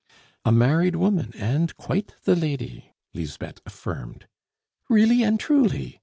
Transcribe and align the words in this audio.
"A 0.43 0.51
married 0.51 0.95
woman, 0.95 1.31
and 1.35 1.77
quite 1.77 2.15
the 2.23 2.35
lady," 2.35 2.95
Lisbeth 3.13 3.61
affirmed. 3.67 4.25
"Really 4.89 5.21
and 5.21 5.39
truly?" 5.39 5.99